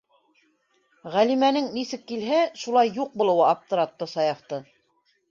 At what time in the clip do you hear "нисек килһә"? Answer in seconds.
1.75-2.39